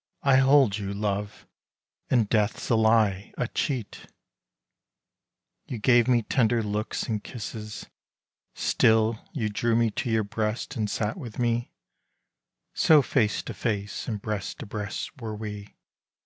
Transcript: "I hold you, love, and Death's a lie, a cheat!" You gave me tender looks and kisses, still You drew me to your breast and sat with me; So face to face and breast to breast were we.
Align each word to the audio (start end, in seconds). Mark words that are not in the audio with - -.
"I 0.22 0.36
hold 0.36 0.78
you, 0.78 0.94
love, 0.94 1.46
and 2.08 2.26
Death's 2.26 2.70
a 2.70 2.74
lie, 2.74 3.34
a 3.36 3.48
cheat!" 3.48 4.06
You 5.68 5.76
gave 5.76 6.08
me 6.08 6.22
tender 6.22 6.62
looks 6.62 7.02
and 7.02 7.22
kisses, 7.22 7.84
still 8.54 9.22
You 9.34 9.50
drew 9.50 9.76
me 9.76 9.90
to 9.90 10.10
your 10.10 10.24
breast 10.24 10.76
and 10.76 10.88
sat 10.88 11.18
with 11.18 11.38
me; 11.38 11.70
So 12.72 13.02
face 13.02 13.42
to 13.42 13.52
face 13.52 14.08
and 14.08 14.22
breast 14.22 14.58
to 14.60 14.64
breast 14.64 15.10
were 15.20 15.36
we. 15.36 15.76